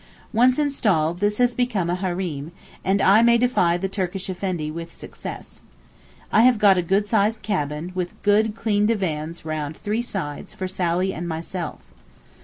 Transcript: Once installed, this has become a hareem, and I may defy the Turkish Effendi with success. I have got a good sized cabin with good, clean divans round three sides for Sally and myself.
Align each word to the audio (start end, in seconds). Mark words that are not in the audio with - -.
Once 0.33 0.57
installed, 0.57 1.19
this 1.19 1.37
has 1.37 1.53
become 1.53 1.87
a 1.87 1.95
hareem, 1.95 2.51
and 2.83 3.03
I 3.03 3.21
may 3.21 3.37
defy 3.37 3.77
the 3.77 3.87
Turkish 3.87 4.31
Effendi 4.31 4.71
with 4.71 4.91
success. 4.91 5.61
I 6.31 6.41
have 6.41 6.57
got 6.57 6.75
a 6.75 6.81
good 6.81 7.07
sized 7.07 7.43
cabin 7.43 7.91
with 7.93 8.19
good, 8.23 8.55
clean 8.55 8.87
divans 8.87 9.45
round 9.45 9.77
three 9.77 10.01
sides 10.01 10.55
for 10.55 10.67
Sally 10.67 11.13
and 11.13 11.27
myself. 11.27 11.81